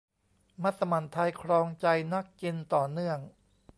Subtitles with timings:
[0.61, 3.19] มัสมั่นไทยครองใจนักกินต่อเนื่อง